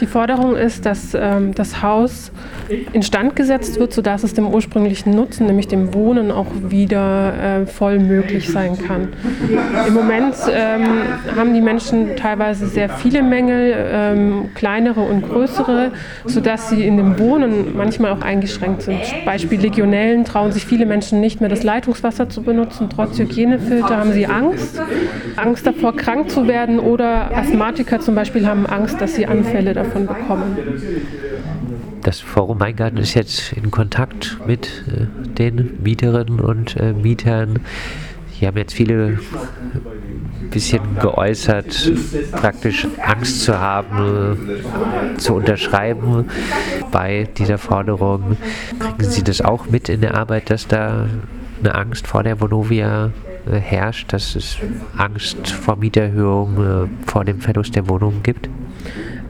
Die 0.00 0.06
Forderung 0.06 0.56
ist, 0.56 0.86
dass 0.86 1.14
ähm, 1.14 1.54
das 1.54 1.82
Haus 1.82 2.30
instand 2.92 3.34
gesetzt 3.34 3.80
wird, 3.80 3.92
sodass 3.92 4.22
es 4.22 4.34
dem 4.34 4.46
ursprünglichen 4.46 5.14
Nutzen, 5.14 5.46
nämlich 5.46 5.68
dem 5.68 5.94
Wohnen, 5.94 6.30
auch 6.30 6.46
wieder 6.68 7.62
äh, 7.62 7.66
voll 7.66 7.98
möglich 7.98 8.48
sein 8.48 8.78
kann. 8.78 9.08
Im 9.86 9.94
Moment 9.94 10.34
ähm, 10.50 10.84
haben 11.36 11.54
die 11.54 11.60
Menschen 11.60 12.16
teilweise 12.16 12.66
sehr 12.66 12.88
viele 12.88 13.22
Mängel, 13.22 13.74
ähm, 13.90 14.50
kleinere 14.54 15.00
und 15.00 15.28
größere, 15.28 15.92
sodass 16.26 16.70
sie 16.70 16.86
in 16.86 16.96
dem 16.96 17.18
Wohnen 17.18 17.76
manchmal 17.76 18.12
auch 18.12 18.22
eingeschränkt 18.22 18.82
sind. 18.82 19.00
Beispiel 19.24 19.60
Legionellen 19.60 20.24
trauen 20.24 20.52
sich 20.52 20.64
viele 20.66 20.86
Menschen 20.86 21.20
nicht 21.20 21.40
mehr, 21.40 21.48
das 21.48 21.62
Leitungswasser 21.62 22.28
zu 22.28 22.42
benutzen. 22.42 22.88
Trotz 22.94 23.18
Hygienefilter 23.18 23.96
haben 23.96 24.12
sie 24.12 24.26
Angst. 24.26 24.80
Angst 25.36 25.66
davor, 25.66 25.96
krank 25.96 26.30
zu 26.30 26.46
werden 26.46 26.78
oder 26.78 27.36
Asthmatiker 27.36 28.00
zum 28.00 28.14
Beispiel 28.14 28.46
haben 28.46 28.66
Angst, 28.66 29.00
dass 29.00 29.14
sie 29.14 29.26
Anfälle 29.26 29.72
davon 29.88 30.06
bekommen. 30.06 30.56
Das 32.02 32.20
Forum 32.20 32.60
Weingarten 32.60 32.98
ist 32.98 33.14
jetzt 33.14 33.52
in 33.52 33.70
Kontakt 33.70 34.38
mit 34.46 34.84
äh, 34.86 35.06
den 35.34 35.82
Mieterinnen 35.82 36.40
und 36.40 36.76
äh, 36.76 36.92
Mietern. 36.92 37.60
Hier 38.30 38.48
haben 38.48 38.56
jetzt 38.56 38.74
viele 38.74 39.18
ein 40.42 40.50
bisschen 40.50 40.80
geäußert, 41.00 41.92
praktisch 42.30 42.86
Angst 43.02 43.42
zu 43.42 43.58
haben, 43.58 44.36
äh, 45.14 45.18
zu 45.18 45.34
unterschreiben 45.34 46.26
bei 46.92 47.28
dieser 47.36 47.58
Forderung. 47.58 48.36
Kriegen 48.78 49.10
Sie 49.10 49.24
das 49.24 49.40
auch 49.40 49.66
mit 49.66 49.88
in 49.88 50.02
der 50.02 50.14
Arbeit, 50.14 50.50
dass 50.50 50.68
da 50.68 51.08
eine 51.60 51.74
Angst 51.74 52.06
vor 52.06 52.22
der 52.22 52.40
Vonovia 52.40 53.10
äh, 53.50 53.58
herrscht, 53.58 54.12
dass 54.12 54.36
es 54.36 54.58
Angst 54.96 55.50
vor 55.50 55.76
Mieterhöhung, 55.76 56.86
äh, 56.86 57.08
vor 57.10 57.24
dem 57.24 57.40
Verlust 57.40 57.74
der 57.74 57.88
Wohnungen 57.88 58.22
gibt? 58.22 58.48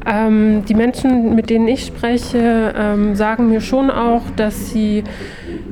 Ähm, 0.07 0.65
die 0.67 0.75
Menschen, 0.75 1.35
mit 1.35 1.51
denen 1.51 1.69
ich 1.69 1.87
spreche, 1.87 2.75
ähm, 2.77 3.15
sagen 3.15 3.49
mir 3.49 3.61
schon 3.61 3.91
auch, 3.91 4.23
dass 4.37 4.71
sie 4.71 5.05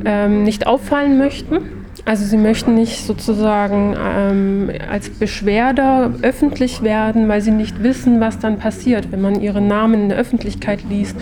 ähm, 0.04 0.42
nicht 0.42 0.66
auffallen 0.66 1.18
möchten. 1.18 1.58
Also 2.04 2.24
sie 2.24 2.36
möchten 2.36 2.74
nicht 2.74 3.04
sozusagen 3.04 3.96
ähm, 3.98 4.70
als 4.88 5.10
Beschwerder 5.10 6.12
öffentlich 6.22 6.82
werden, 6.82 7.28
weil 7.28 7.40
sie 7.40 7.50
nicht 7.50 7.82
wissen, 7.82 8.20
was 8.20 8.38
dann 8.38 8.58
passiert, 8.58 9.10
wenn 9.10 9.20
man 9.20 9.40
ihren 9.40 9.66
Namen 9.66 10.02
in 10.02 10.08
der 10.10 10.18
Öffentlichkeit 10.18 10.84
liest 10.88 11.16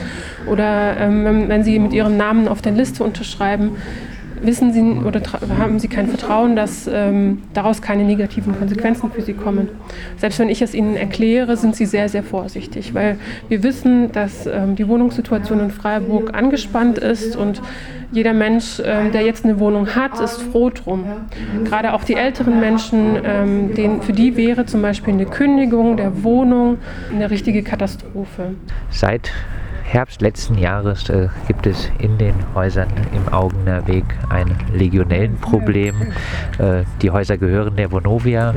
oder 0.47 0.97
ähm, 0.99 1.49
wenn 1.49 1.65
sie 1.65 1.79
mit 1.79 1.95
ihrem 1.95 2.19
Namen 2.19 2.49
auf 2.49 2.61
der 2.61 2.73
Liste 2.73 3.03
unterschreiben 3.03 3.77
wissen 4.47 4.73
Sie 4.73 4.83
oder 5.07 5.21
haben 5.59 5.79
Sie 5.79 5.89
kein 5.89 6.09
Vertrauen, 6.09 6.57
dass 6.57 6.89
ähm, 6.93 7.43
daraus 7.53 7.83
keine 7.83 8.05
negativen 8.05 8.57
Konsequenzen 8.59 9.11
für 9.11 9.23
Sie 9.23 9.35
kommen. 9.35 9.69
Selbst 10.17 10.39
wenn 10.39 10.49
ich 10.49 10.63
es 10.63 10.75
Ihnen 10.75 10.97
erkläre, 10.97 11.57
sind 11.57 11.77
Sie 11.77 11.87
sehr, 11.87 12.09
sehr 12.09 12.23
vorsichtig, 12.23 12.95
weil 12.95 13.19
wir 13.49 13.63
wissen, 13.63 14.13
dass 14.13 14.47
ähm, 14.47 14.77
die 14.77 14.89
Wohnungssituation 14.89 15.61
in 15.61 15.71
Freiburg 15.71 16.35
angespannt 16.35 16.99
ist 16.99 17.37
und 17.37 17.61
jeder 18.13 18.33
Mensch, 18.33 18.81
ähm, 18.85 19.11
der 19.13 19.23
jetzt 19.23 19.45
eine 19.45 19.59
Wohnung 19.59 19.95
hat, 19.95 20.21
ist 20.21 20.41
froh 20.41 20.71
drum. 20.71 21.05
Gerade 21.65 21.93
auch 21.95 22.05
die 22.05 22.15
älteren 22.15 22.61
Menschen, 22.61 23.17
ähm, 23.25 23.75
denen, 23.75 24.03
für 24.03 24.13
die 24.13 24.37
wäre 24.37 24.67
zum 24.67 24.83
Beispiel 24.83 25.15
eine 25.15 25.27
Kündigung 25.27 25.97
der 25.97 26.23
Wohnung 26.23 26.79
eine 27.13 27.31
richtige 27.31 27.63
Katastrophe. 27.63 28.55
Seit 28.91 29.33
Herbst 29.85 30.23
letzten 30.23 30.59
Jahres 30.59 31.09
äh, 31.09 31.29
gibt 31.47 31.67
es 31.67 31.91
in 31.99 32.19
den 32.19 32.35
Häusern 32.55 32.89
im 33.15 33.33
Augener 33.33 33.87
Weg 33.87 34.05
ein 34.31 34.57
Legionellenproblem. 34.73 35.95
Äh, 36.59 36.83
die 37.01 37.11
Häuser 37.11 37.37
gehören 37.39 37.77
der 37.77 37.93
Vonovia. 37.93 38.55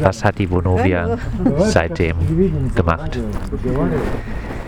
Was 0.00 0.24
hat 0.24 0.38
die 0.38 0.50
Vonovia 0.50 1.18
seitdem 1.58 2.16
gemacht? 2.74 3.18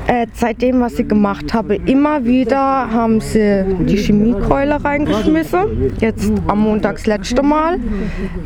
Äh, 0.07 0.27
seitdem, 0.35 0.81
was 0.81 0.97
sie 0.97 1.09
gemacht 1.09 1.55
habe, 1.55 1.77
immer 1.77 2.25
wieder 2.25 2.59
haben 2.59 3.21
sie 3.21 3.65
die 3.81 3.97
Chemiekeule 3.97 4.85
reingeschmissen. 4.85 5.95
Jetzt 5.99 6.31
am 6.47 6.61
Montag 6.61 6.97
das 6.97 7.07
letzte 7.07 7.43
Mal. 7.43 7.79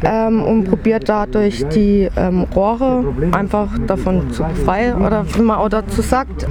Ähm, 0.04 0.42
und 0.42 0.64
probiert 0.64 1.08
dadurch 1.08 1.66
die 1.68 2.08
ähm, 2.16 2.46
Rohre 2.54 3.04
einfach 3.32 3.76
davon 3.86 4.30
zu 4.30 4.44
befreien. 4.44 5.04
Oder 5.04 5.24
wie 5.34 5.42
man 5.42 5.58
auch 5.58 5.68
dazu 5.68 6.00
sagt, 6.00 6.46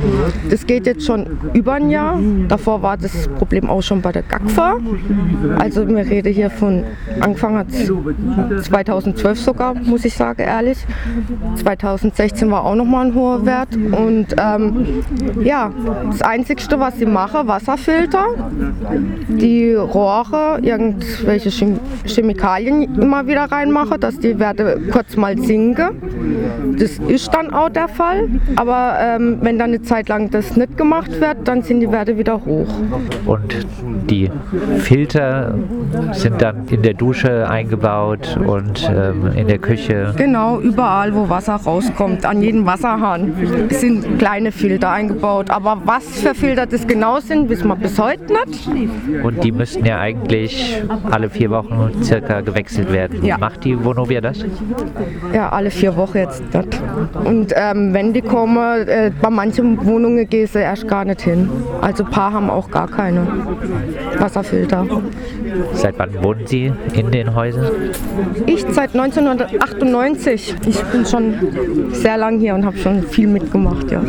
das 0.49 0.65
geht 0.65 0.85
jetzt 0.85 1.05
schon 1.05 1.25
über 1.53 1.73
ein 1.73 1.89
Jahr. 1.89 2.19
Davor 2.49 2.81
war 2.81 2.97
das 2.97 3.29
Problem 3.37 3.69
auch 3.69 3.81
schon 3.81 4.01
bei 4.01 4.11
der 4.11 4.23
GAGFA. 4.23 4.77
Also 5.59 5.87
wir 5.87 5.97
reden 6.05 6.33
hier 6.33 6.49
von 6.49 6.83
Anfang 7.21 7.65
2012 8.61 9.39
sogar, 9.39 9.73
muss 9.73 10.03
ich 10.03 10.13
sagen, 10.13 10.41
ehrlich. 10.41 10.77
2016 11.55 12.51
war 12.51 12.65
auch 12.65 12.75
nochmal 12.75 13.07
ein 13.07 13.15
hoher 13.15 13.45
Wert. 13.45 13.75
Und 13.75 14.35
ähm, 14.37 14.96
ja, 15.43 15.71
das 16.09 16.21
Einzige, 16.21 16.79
was 16.79 16.97
sie 16.97 17.05
machen, 17.05 17.47
Wasserfilter, 17.47 18.25
die 19.27 19.73
Rohre, 19.73 20.59
irgendwelche 20.61 21.49
Chemikalien 22.05 22.99
immer 22.99 23.27
wieder 23.27 23.45
reinmachen, 23.45 23.99
dass 23.99 24.19
die 24.19 24.39
Werte 24.39 24.81
kurz 24.91 25.15
mal 25.15 25.37
sinken. 25.37 26.75
Das 26.79 26.99
ist 26.99 27.33
dann 27.33 27.53
auch 27.53 27.69
der 27.69 27.87
Fall, 27.87 28.27
aber 28.55 28.97
ähm, 28.99 29.39
wenn 29.41 29.57
dann 29.57 29.69
eine 29.69 29.81
Zeit 29.81 30.09
lang 30.09 30.29
das 30.29 30.55
nicht 30.55 30.77
gemacht 30.77 31.19
wird, 31.19 31.47
dann 31.47 31.61
sind 31.61 31.79
die 31.79 31.91
Werte 31.91 32.17
wieder 32.17 32.43
hoch. 32.45 32.67
Und 33.25 33.65
die 34.09 34.29
Filter 34.79 35.55
sind 36.11 36.41
dann 36.41 36.67
in 36.69 36.81
der 36.81 36.93
Dusche 36.93 37.49
eingebaut 37.49 38.37
und 38.45 38.89
ähm, 38.89 39.31
in 39.35 39.47
der 39.47 39.57
Küche? 39.57 40.13
Genau, 40.17 40.59
überall, 40.59 41.13
wo 41.13 41.29
Wasser 41.29 41.55
rauskommt, 41.55 42.25
an 42.25 42.41
jedem 42.41 42.65
Wasserhahn 42.65 43.33
sind 43.69 44.19
kleine 44.19 44.51
Filter 44.51 44.86
Filter 44.87 44.91
eingebaut. 44.91 45.49
Aber 45.49 45.81
was 45.85 46.05
für 46.21 46.33
Filter 46.33 46.65
das 46.65 46.87
genau 46.87 47.19
sind, 47.19 47.49
wissen 47.49 47.67
wir 47.67 47.75
bis 47.75 47.99
heute 47.99 48.23
nicht. 48.25 48.67
Und 49.23 49.43
die 49.43 49.51
müssten 49.51 49.85
ja 49.85 49.99
eigentlich 49.99 50.81
alle 51.09 51.29
vier 51.29 51.49
Wochen 51.49 52.03
circa 52.03 52.41
gewechselt 52.41 52.91
werden. 52.91 53.23
Ja. 53.23 53.37
Macht 53.37 53.63
die 53.63 53.83
Vonovia 53.83 54.21
das? 54.21 54.45
Ja, 55.33 55.49
alle 55.49 55.69
vier 55.71 55.95
Wochen 55.95 56.17
jetzt. 56.17 56.41
Nicht. 56.53 56.81
Und 57.23 57.53
ähm, 57.55 57.93
wenn 57.93 58.13
die 58.13 58.21
kommen, 58.21 58.87
äh, 58.87 59.11
bei 59.21 59.29
manchen 59.29 59.85
Wohnungen 59.85 60.27
gehen 60.29 60.47
sie 60.47 60.59
erst 60.59 60.87
gar 60.87 61.05
nicht 61.05 61.21
hin. 61.21 61.49
Also 61.81 62.03
ein 62.03 62.11
paar 62.11 62.33
haben 62.33 62.49
auch 62.49 62.69
gar 62.71 62.87
keine 62.87 63.27
Wasserfilter. 64.17 64.85
Seit 65.73 65.97
wann 65.97 66.23
wohnen 66.23 66.45
Sie 66.45 66.71
in 66.93 67.11
den 67.11 67.33
Häusern? 67.33 67.71
Ich 68.45 68.65
seit 68.69 68.95
1998. 68.95 70.55
Ich 70.67 70.83
bin 70.83 71.05
schon 71.05 71.33
sehr 71.91 72.17
lang 72.17 72.39
hier 72.39 72.55
und 72.55 72.65
habe 72.65 72.77
schon 72.77 73.03
viel 73.03 73.27
mitgemacht. 73.27 73.91
Ja. 73.91 74.01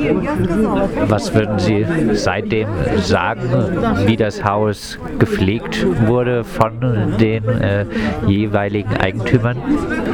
Was 1.09 1.34
würden 1.34 1.59
Sie 1.59 1.87
seitdem 2.12 2.69
sagen, 2.99 3.43
wie 4.06 4.17
das 4.17 4.45
Haus 4.45 4.99
gepflegt 5.19 5.87
wurde 6.06 6.45
von 6.45 7.17
den 7.19 7.49
äh, 7.49 7.84
jeweiligen 8.27 8.97
Eigentümern? 8.97 9.56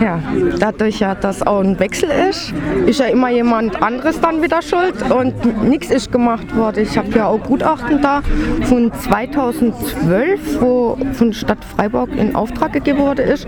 Ja, 0.03 0.21
dadurch 0.59 1.01
ja, 1.01 1.15
dass 1.15 1.47
auch 1.47 1.61
ein 1.61 1.79
Wechsel 1.79 2.11
ist, 2.31 2.53
ist 2.87 3.01
ja 3.01 3.07
immer 3.07 3.31
jemand 3.31 3.83
anderes 3.83 4.21
dann 4.21 4.43
wieder 4.43 4.63
schuld 4.63 4.95
und 5.11 5.69
nichts 5.69 5.91
ist 5.91 6.13
gemacht 6.13 6.55
worden. 6.57 6.83
Ich 6.83 6.97
habe 6.97 7.09
ja 7.11 7.27
auch 7.27 7.43
Gutachten 7.43 8.01
da 8.03 8.23
von 8.63 8.93
2012, 8.93 10.61
wo 10.61 10.97
von 11.13 11.33
Stadt 11.33 11.65
Freiburg 11.65 12.11
in 12.17 12.35
Auftrag 12.35 12.73
gegeben 12.73 12.99
worden 12.99 13.27
ist 13.27 13.47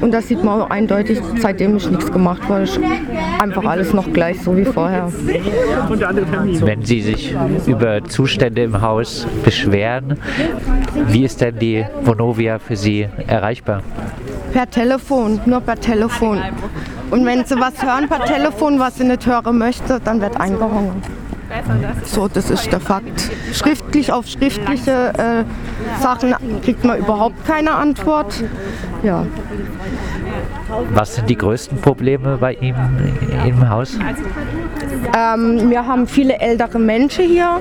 und 0.00 0.12
da 0.12 0.20
sieht 0.20 0.42
man 0.42 0.62
auch 0.62 0.70
eindeutig, 0.70 1.20
seitdem 1.38 1.76
ist 1.76 1.90
nichts 1.90 2.10
gemacht 2.10 2.48
worden. 2.48 2.64
Ist 2.64 2.80
einfach 3.40 3.64
alles 3.64 3.92
noch 3.92 4.12
gleich 4.12 4.40
so 4.42 4.56
wie 4.56 4.64
vorher. 4.64 5.08
Wenn 6.44 6.84
Sie 6.84 7.00
sich 7.00 7.34
über 7.66 8.04
Zustände 8.04 8.62
im 8.62 8.80
Haus 8.80 9.26
beschweren, 9.44 10.18
wie 11.08 11.24
ist 11.24 11.40
denn 11.40 11.58
die 11.58 11.84
Vonovia 12.04 12.58
für 12.58 12.76
Sie 12.76 13.06
erreichbar? 13.26 13.82
Per 14.52 14.68
Telefon, 14.70 15.40
nur 15.46 15.60
per 15.60 15.76
Telefon. 15.76 16.40
Und 17.10 17.26
wenn 17.26 17.44
Sie 17.44 17.58
was 17.58 17.82
hören 17.82 18.08
per 18.08 18.24
Telefon, 18.24 18.78
was 18.78 18.96
Sie 18.98 19.04
nicht 19.04 19.26
hören 19.26 19.58
möchten, 19.58 20.00
dann 20.04 20.20
wird 20.20 20.38
eingehangen. 20.40 21.02
So, 22.04 22.28
das 22.28 22.50
ist 22.50 22.72
der 22.72 22.80
Fakt. 22.80 23.30
Schriftlich 23.52 24.10
auf 24.10 24.26
schriftliche 24.26 25.12
äh, 25.18 26.02
Sachen 26.02 26.34
kriegt 26.62 26.84
man 26.84 26.98
überhaupt 26.98 27.44
keine 27.46 27.72
Antwort. 27.72 28.42
Ja. 29.02 29.26
Was 30.94 31.16
sind 31.16 31.28
die 31.28 31.36
größten 31.36 31.78
Probleme 31.80 32.38
bei 32.38 32.54
ihm 32.54 32.74
im 33.46 33.68
Haus? 33.68 33.98
Ähm, 35.16 35.70
wir 35.70 35.86
haben 35.86 36.06
viele 36.06 36.38
ältere 36.38 36.78
Menschen 36.78 37.24
hier 37.24 37.60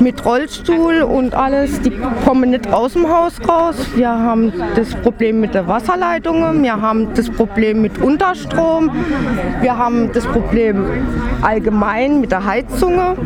mit 0.00 0.24
Rollstuhl 0.24 1.02
und 1.02 1.34
alles. 1.34 1.80
Die 1.80 1.92
kommen 2.24 2.50
nicht 2.50 2.72
aus 2.72 2.92
dem 2.92 3.08
Haus 3.08 3.34
raus. 3.48 3.76
Wir 3.94 4.10
haben 4.10 4.52
das 4.74 4.94
Problem 4.96 5.40
mit 5.40 5.54
der 5.54 5.66
Wasserleitungen. 5.66 6.62
Wir 6.62 6.80
haben 6.80 7.14
das 7.14 7.30
Problem 7.30 7.82
mit 7.82 7.98
Unterstrom. 7.98 8.90
Wir 9.60 9.76
haben 9.76 10.12
das 10.12 10.26
Problem 10.26 10.86
allgemein 11.42 12.20
mit 12.20 12.32
der 12.32 12.44
Heizung. 12.44 13.16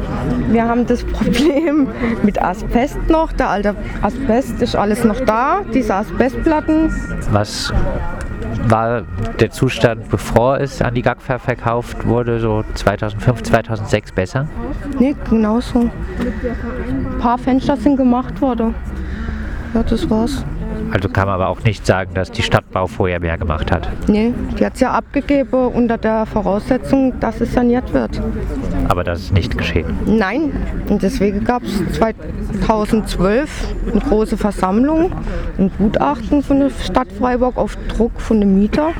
Wir 0.49 0.69
haben 0.69 0.87
das 0.87 1.02
Problem 1.14 1.88
mit 2.22 2.43
Asbest 2.43 2.99
noch. 3.08 3.32
Der 3.32 3.50
alte 3.50 3.75
Asbest 4.02 4.62
ist 4.62 4.76
alles 4.76 5.05
noch 5.05 5.20
da, 5.20 5.62
diese 5.72 5.94
Asbestplatten. 5.94 6.94
Was 7.31 7.72
war 8.69 9.02
der 9.40 9.50
Zustand, 9.50 10.08
bevor 10.08 10.60
es 10.60 10.81
an 10.82 10.94
die 10.94 11.02
GAGFA 11.02 11.38
verkauft 11.38 12.06
wurde, 12.06 12.40
so 12.40 12.64
2005, 12.75 13.42
2006 13.42 14.12
besser? 14.12 14.48
Nee, 14.98 15.14
genauso. 15.28 15.81
Ein 15.81 17.19
paar 17.19 17.38
Fenster 17.38 17.76
sind 17.76 17.96
gemacht 17.96 18.40
worden. 18.40 18.75
Ja, 19.75 19.82
das 19.82 20.08
war's. 20.08 20.44
Also 20.94 21.08
kann 21.08 21.26
man 21.26 21.35
aber 21.35 21.49
auch 21.49 21.64
nicht 21.64 21.85
sagen, 21.85 22.14
dass 22.14 22.31
die 22.31 22.43
Stadtbau 22.43 22.87
vorher 22.87 23.19
mehr 23.19 23.37
gemacht 23.37 23.73
hat. 23.73 23.88
Nee, 24.06 24.32
die 24.56 24.64
hat 24.64 24.75
es 24.75 24.81
ja 24.81 24.93
abgegeben 24.93 25.67
unter 25.67 25.99
der 25.99 26.25
Voraussetzung, 26.25 27.19
dass 27.19 27.41
es 27.41 27.52
saniert 27.52 27.93
wird. 27.93 28.23
Aber 28.88 29.02
das 29.02 29.19
ist 29.19 29.32
nicht 29.32 29.58
geschehen. 29.58 29.99
Nein, 30.06 30.52
und 30.88 31.02
deswegen 31.02 31.43
gab 31.43 31.64
es 31.64 31.82
2012 31.94 33.75
eine 33.91 34.00
große 34.02 34.37
Versammlung, 34.37 35.11
ein 35.58 35.73
Gutachten 35.79 36.44
von 36.44 36.61
der 36.61 36.70
Stadt 36.70 37.08
Freiburg 37.19 37.56
auf 37.56 37.76
Druck 37.88 38.20
von 38.20 38.38
dem 38.38 38.56
Mieter. 38.56 38.93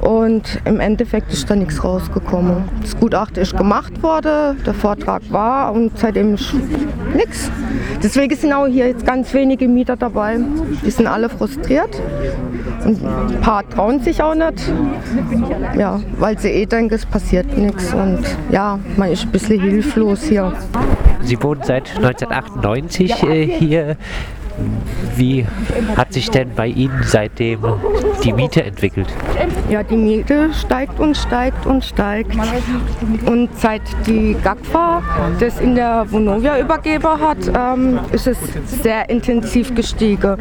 Und 0.00 0.60
im 0.64 0.78
Endeffekt 0.80 1.32
ist 1.32 1.50
da 1.50 1.56
nichts 1.56 1.82
rausgekommen. 1.82 2.64
Das 2.82 2.96
Gutachten 2.98 3.42
ist 3.42 3.56
gemacht 3.56 4.00
worden, 4.02 4.56
der 4.64 4.74
Vortrag 4.74 5.22
war 5.30 5.72
und 5.72 5.98
seitdem 5.98 6.34
ist 6.34 6.54
nichts. 7.14 7.50
Deswegen 8.02 8.36
sind 8.36 8.52
auch 8.52 8.66
hier 8.66 8.86
jetzt 8.86 9.04
ganz 9.04 9.34
wenige 9.34 9.66
Mieter 9.66 9.96
dabei. 9.96 10.38
Die 10.84 10.90
sind 10.90 11.08
alle 11.08 11.28
frustriert. 11.28 12.00
Und 12.84 13.04
ein 13.04 13.40
paar 13.40 13.68
trauen 13.68 14.00
sich 14.00 14.22
auch 14.22 14.34
nicht. 14.34 14.72
Ja, 15.76 16.00
weil 16.18 16.38
sie 16.38 16.48
eh 16.48 16.66
denken, 16.66 16.94
es 16.94 17.04
passiert 17.04 17.56
nichts. 17.58 17.92
Und 17.92 18.20
ja, 18.50 18.78
man 18.96 19.10
ist 19.10 19.24
ein 19.24 19.30
bisschen 19.30 19.60
hilflos 19.60 20.22
hier. 20.22 20.52
Sie 21.22 21.42
wohnen 21.42 21.62
seit 21.64 21.88
1998 21.96 23.22
äh, 23.24 23.46
hier. 23.46 23.96
Wie 25.16 25.46
hat 25.96 26.12
sich 26.12 26.30
denn 26.30 26.50
bei 26.54 26.66
Ihnen 26.66 27.02
seitdem 27.02 27.60
die 28.22 28.32
Miete 28.32 28.62
entwickelt? 28.64 29.08
Ja, 29.68 29.82
die 29.82 29.96
Miete 29.96 30.52
steigt 30.54 30.98
und 31.00 31.16
steigt 31.16 31.66
und 31.66 31.84
steigt. 31.84 32.32
Und 33.26 33.48
seit 33.58 33.82
die 34.06 34.36
GAGFA 34.42 35.02
das 35.40 35.60
in 35.60 35.74
der 35.74 36.06
Vonovia 36.08 36.58
übergeben 36.58 37.20
hat, 37.20 37.38
ähm, 37.56 37.98
ist 38.12 38.26
es 38.26 38.38
sehr 38.66 39.08
intensiv 39.10 39.74
gestiegen. 39.74 40.36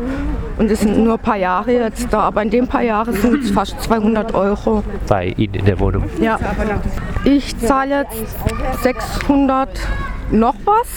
Und 0.57 0.71
es 0.71 0.81
sind 0.81 0.97
nur 1.03 1.13
ein 1.13 1.19
paar 1.19 1.37
Jahre 1.37 1.71
jetzt 1.71 2.11
da, 2.11 2.21
aber 2.21 2.41
in 2.41 2.49
den 2.49 2.67
paar 2.67 2.81
Jahren 2.81 3.13
sind 3.13 3.43
es 3.43 3.51
fast 3.51 3.79
200 3.81 4.33
Euro. 4.33 4.83
Bei 5.07 5.33
Ihnen 5.37 5.55
in 5.55 5.65
der 5.65 5.79
Wohnung? 5.79 6.03
Ja, 6.19 6.39
ich 7.23 7.57
zahle 7.59 8.05
jetzt 8.11 8.83
600 8.83 9.69
noch 10.31 10.55
was. 10.65 10.87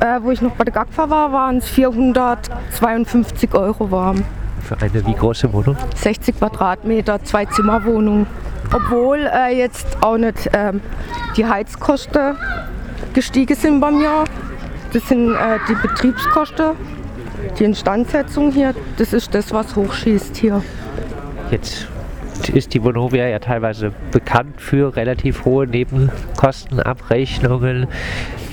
Äh, 0.00 0.20
wo 0.22 0.30
ich 0.30 0.40
noch 0.42 0.52
bei 0.52 0.64
der 0.64 0.74
GAGFA 0.74 1.10
war, 1.10 1.32
waren 1.32 1.58
es 1.58 1.68
452 1.68 3.54
Euro 3.54 3.90
warm. 3.90 4.24
Für 4.62 4.80
eine 4.80 5.04
wie 5.06 5.14
große 5.14 5.52
Wohnung? 5.52 5.76
60 5.96 6.38
Quadratmeter, 6.38 7.22
zwei 7.24 7.46
Zimmerwohnung. 7.46 8.26
Obwohl 8.72 9.28
äh, 9.32 9.56
jetzt 9.56 9.86
auch 10.00 10.18
nicht 10.18 10.50
ähm, 10.52 10.80
die 11.36 11.46
Heizkosten 11.46 12.36
gestiegen 13.14 13.54
sind 13.54 13.78
bei 13.80 13.90
mir. 13.90 14.24
Das 14.92 15.08
sind 15.08 15.34
äh, 15.34 15.58
die 15.68 15.74
Betriebskosten, 15.74 16.72
die 17.58 17.64
Instandsetzung 17.64 18.52
hier. 18.52 18.74
Das 18.96 19.12
ist 19.12 19.34
das, 19.34 19.52
was 19.52 19.74
hochschießt 19.76 20.36
hier. 20.36 20.62
Jetzt 21.50 21.88
ist 22.52 22.74
die 22.74 22.82
Vonovia 22.82 23.26
ja 23.26 23.38
teilweise 23.38 23.92
bekannt 24.10 24.60
für 24.60 24.96
relativ 24.96 25.44
hohe 25.44 25.66
Nebenkostenabrechnungen. 25.66 27.86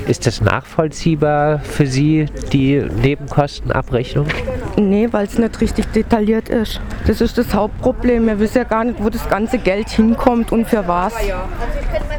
Ist 0.08 0.28
das 0.28 0.42
nachvollziehbar 0.42 1.60
für 1.60 1.88
Sie, 1.88 2.26
die 2.52 2.86
Nebenkostenabrechnung? 3.02 4.28
Nee, 4.76 5.08
weil 5.12 5.26
es 5.26 5.38
nicht 5.38 5.62
richtig 5.62 5.86
detailliert 5.88 6.50
ist. 6.50 6.82
Das 7.08 7.22
ist 7.22 7.38
das 7.38 7.54
Hauptproblem. 7.54 8.28
Wir 8.28 8.40
wissen 8.40 8.58
ja 8.58 8.64
gar 8.66 8.84
nicht, 8.84 9.02
wo 9.02 9.10
das 9.10 9.28
ganze 9.30 9.60
Geld 9.60 9.90
hinkommt 9.90 10.52
und 10.52 10.68
für 10.68 10.88
was. 10.88 11.14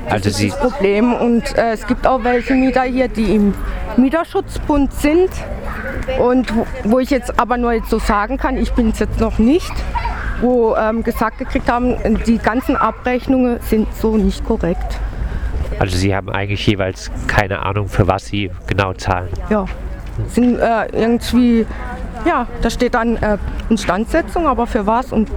Also 0.08 0.30
Sie, 0.30 0.48
Das 0.48 0.58
Problem. 0.58 1.12
Und 1.12 1.56
äh, 1.58 1.72
es 1.72 1.86
gibt 1.86 2.06
auch 2.06 2.24
welche 2.24 2.54
Mieter 2.54 2.82
hier, 2.82 3.08
die 3.08 3.34
im 3.34 3.54
Mieterschutzbund 3.96 4.92
sind. 4.94 5.30
Und 6.18 6.54
wo, 6.56 6.66
wo 6.84 6.98
ich 7.00 7.10
jetzt 7.10 7.38
aber 7.38 7.58
nur 7.58 7.72
jetzt 7.72 7.90
so 7.90 7.98
sagen 7.98 8.38
kann, 8.38 8.56
ich 8.56 8.72
bin 8.72 8.90
es 8.90 8.98
jetzt 8.98 9.20
noch 9.20 9.38
nicht, 9.38 9.72
wo 10.40 10.74
ähm, 10.74 11.02
gesagt 11.02 11.38
gekriegt 11.38 11.70
haben, 11.70 11.96
die 12.26 12.38
ganzen 12.38 12.76
Abrechnungen 12.76 13.60
sind 13.60 13.88
so 13.94 14.16
nicht 14.16 14.44
korrekt. 14.44 15.00
Also 15.78 15.96
Sie 15.96 16.14
haben 16.14 16.30
eigentlich 16.30 16.66
jeweils 16.66 17.10
keine 17.26 17.64
Ahnung, 17.64 17.88
für 17.88 18.06
was 18.06 18.26
Sie 18.26 18.50
genau 18.66 18.92
zahlen. 18.94 19.28
Ja, 19.50 19.66
sind 20.28 20.58
äh, 20.58 20.86
irgendwie, 20.92 21.66
ja, 22.24 22.46
da 22.62 22.70
steht 22.70 22.94
dann 22.94 23.16
äh, 23.16 23.38
Instandsetzung, 23.68 24.46
aber 24.46 24.66
für 24.66 24.86
was 24.86 25.12
und 25.12 25.30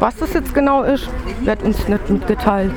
was 0.00 0.16
das 0.16 0.34
jetzt 0.34 0.54
genau 0.54 0.82
ist, 0.82 1.08
wird 1.44 1.62
uns 1.62 1.88
nicht 1.88 2.10
mitgeteilt. 2.10 2.72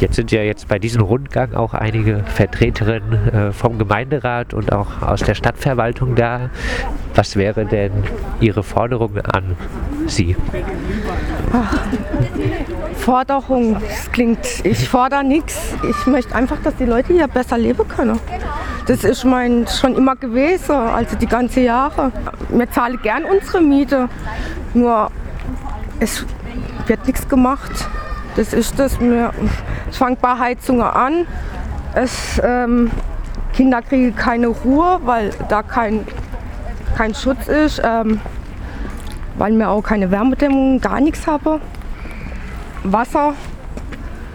Jetzt 0.00 0.16
sind 0.16 0.32
ja 0.32 0.42
jetzt 0.42 0.68
bei 0.68 0.78
diesem 0.78 1.02
Rundgang 1.02 1.54
auch 1.54 1.72
einige 1.72 2.24
Vertreterinnen 2.24 3.28
äh, 3.28 3.52
vom 3.52 3.78
Gemeinderat 3.78 4.52
und 4.52 4.72
auch 4.72 5.02
aus 5.02 5.20
der 5.20 5.34
Stadtverwaltung 5.34 6.16
da. 6.16 6.50
Was 7.14 7.36
wäre 7.36 7.64
denn 7.64 7.92
Ihre 8.40 8.64
Forderung 8.64 9.18
an 9.20 9.56
Sie? 10.06 10.36
Forderung, 13.04 13.76
das 13.86 14.10
klingt, 14.12 14.64
ich 14.64 14.88
fordere 14.88 15.22
nichts. 15.22 15.74
Ich 15.86 16.06
möchte 16.06 16.34
einfach, 16.34 16.56
dass 16.64 16.74
die 16.76 16.86
Leute 16.86 17.12
hier 17.12 17.28
besser 17.28 17.58
leben 17.58 17.86
können. 17.86 18.18
Das 18.86 19.04
ist 19.04 19.24
mein 19.24 19.66
schon 19.66 19.94
immer 19.94 20.16
gewesen, 20.16 20.74
also 20.74 21.14
die 21.16 21.26
ganze 21.26 21.60
Jahre. 21.60 22.12
Wir 22.48 22.70
zahlen 22.70 22.98
gern 23.02 23.24
unsere 23.26 23.60
Miete, 23.60 24.08
nur 24.72 25.10
es 26.00 26.24
wird 26.86 27.06
nichts 27.06 27.28
gemacht. 27.28 27.72
Das 28.36 28.54
ist 28.54 28.78
das. 28.78 28.96
Es 29.90 29.96
fängt 29.98 30.22
bei 30.22 30.38
Heizungen 30.38 30.82
an. 30.82 31.26
Es, 31.94 32.40
ähm, 32.42 32.90
Kinder 33.52 33.82
kriegen 33.82 34.16
keine 34.16 34.46
Ruhe, 34.46 34.98
weil 35.04 35.30
da 35.50 35.62
kein, 35.62 36.06
kein 36.96 37.14
Schutz 37.14 37.48
ist. 37.48 37.82
Ähm, 37.84 38.22
weil 39.36 39.52
wir 39.58 39.68
auch 39.68 39.82
keine 39.82 40.10
Wärmedämmung, 40.10 40.80
gar 40.80 41.00
nichts 41.00 41.26
haben. 41.26 41.60
Wasser, 42.84 43.34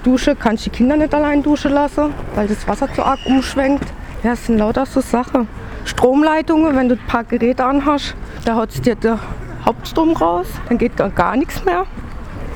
Dusche, 0.04 0.36
kann 0.36 0.56
ich 0.56 0.64
die 0.64 0.70
Kinder 0.72 0.98
nicht 0.98 1.14
allein 1.14 1.44
duschen 1.44 1.72
lassen, 1.72 2.14
weil 2.36 2.48
das 2.48 2.68
Wasser 2.68 2.92
zu 2.94 3.04
arg 3.04 3.20
umschwenkt. 3.26 3.86
Ja, 4.24 4.34
es 4.34 4.48
sind 4.48 4.58
lauter 4.58 4.86
so 4.86 5.02
Sachen. 5.02 5.48
Stromleitungen, 5.86 6.76
wenn 6.76 6.90
du 6.90 6.96
ein 6.96 7.08
paar 7.08 7.24
Geräte 7.24 7.64
anhast, 7.64 8.16
da 8.46 8.56
haut 8.56 8.86
dir 8.86 8.96
der 8.96 9.20
Hauptstrom 9.66 10.14
raus, 10.14 10.48
dann 10.68 10.78
geht 10.78 10.98
gar, 10.98 11.10
gar 11.10 11.36
nichts 11.38 11.64
mehr. 11.64 11.86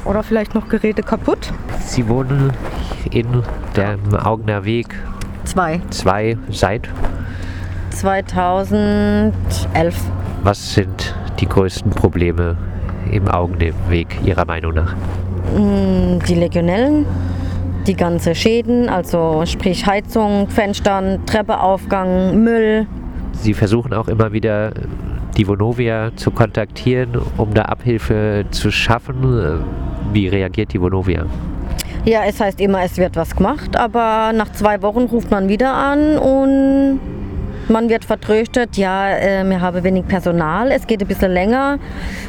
Oder 0.06 0.24
vielleicht 0.24 0.56
noch 0.56 0.68
Geräte 0.68 1.04
kaputt. 1.04 1.54
Sie 1.80 2.08
wohnen 2.10 2.52
in 3.12 3.44
dem 3.76 4.16
Augener 4.16 4.66
Weg 4.66 4.88
Zwei. 5.46 5.82
2 5.90 6.38
seit. 6.50 6.90
2011. 7.92 9.34
Was 10.42 10.74
sind 10.74 11.16
die 11.40 11.48
größten 11.48 11.92
Probleme 11.92 12.58
im 13.12 13.28
Augenweg 13.28 14.08
Ihrer 14.24 14.46
Meinung 14.46 14.74
nach? 14.74 14.96
Mm, 15.56 16.20
Die 16.28 16.36
Legionellen, 16.36 17.06
die 17.86 17.96
ganze 17.96 18.34
Schäden, 18.34 18.90
also 18.90 19.44
sprich 19.46 19.86
Heizung, 19.86 20.48
Fenstern, 20.50 21.26
Treppeaufgang, 21.26 22.44
Müll. 22.44 22.88
Sie 23.34 23.54
versuchen 23.54 23.94
auch 23.94 24.08
immer 24.08 24.32
wieder 24.32 24.72
die 25.38 25.48
Vonovia 25.48 26.12
zu 26.16 26.32
kontaktieren, 26.32 27.20
um 27.38 27.54
da 27.54 27.64
Abhilfe 27.64 28.46
zu 28.52 28.72
schaffen. 28.72 29.64
Wie 30.14 30.28
reagiert 30.28 30.74
die 30.74 30.82
Vonovia? 30.82 31.26
Ja, 32.06 32.22
es 32.28 32.40
heißt 32.40 32.60
immer, 32.60 32.84
es 32.84 32.98
wird 32.98 33.16
was 33.16 33.36
gemacht, 33.36 33.78
aber 33.78 34.34
nach 34.34 34.52
zwei 34.52 34.82
Wochen 34.82 35.04
ruft 35.04 35.32
man 35.32 35.48
wieder 35.48 35.74
an 35.74 36.18
und 36.18 37.00
man 37.70 37.90
wird 37.90 38.04
vertröstet, 38.04 38.76
ja, 38.76 39.10
äh, 39.10 39.44
wir 39.46 39.62
haben 39.62 39.84
wenig 39.84 40.06
Personal, 40.08 40.70
es 40.72 40.86
geht 40.86 41.02
ein 41.02 41.08
bisschen 41.08 41.32
länger 41.32 41.80